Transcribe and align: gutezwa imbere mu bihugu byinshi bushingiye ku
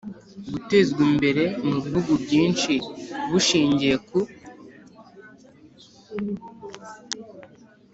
gutezwa 0.51 1.01
imbere 1.09 1.43
mu 1.67 1.77
bihugu 1.85 2.11
byinshi 2.23 2.73
bushingiye 3.31 3.95
ku 4.07 4.19